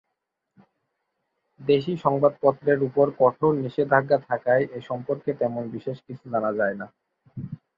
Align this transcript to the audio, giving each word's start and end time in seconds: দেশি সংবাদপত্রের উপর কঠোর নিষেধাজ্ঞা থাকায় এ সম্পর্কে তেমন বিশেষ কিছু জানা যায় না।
দেশি 1.61 1.93
সংবাদপত্রের 2.03 2.79
উপর 2.87 3.05
কঠোর 3.19 3.51
নিষেধাজ্ঞা 3.63 4.17
থাকায় 4.29 4.65
এ 4.69 4.89
সম্পর্কে 4.89 5.31
তেমন 5.39 5.63
বিশেষ 5.75 5.97
কিছু 6.07 6.25
জানা 6.33 6.51
যায় 6.59 6.75
না। 6.81 6.87